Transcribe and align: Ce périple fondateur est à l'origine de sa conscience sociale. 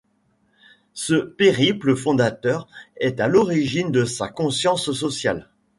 Ce 0.95 1.13
périple 1.13 1.95
fondateur 1.95 2.67
est 2.97 3.19
à 3.19 3.27
l'origine 3.27 3.91
de 3.91 4.03
sa 4.03 4.29
conscience 4.29 4.91
sociale. 4.93 5.51